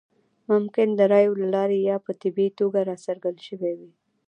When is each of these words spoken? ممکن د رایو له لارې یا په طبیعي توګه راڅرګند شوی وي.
ممکن 0.51 0.87
د 0.95 0.99
رایو 1.11 1.33
له 1.41 1.47
لارې 1.55 1.77
یا 1.89 1.95
په 2.05 2.11
طبیعي 2.21 2.51
توګه 2.59 2.79
راڅرګند 2.89 3.37
شوی 3.47 3.73
وي. 3.79 3.91